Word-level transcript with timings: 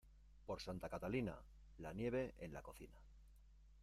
Por 0.47 0.59
Santa 0.63 0.89
Catalina, 0.89 1.37
la 1.77 1.93
nieve 1.93 2.33
en 2.39 2.53
la 2.53 2.63
cocina. 2.63 2.97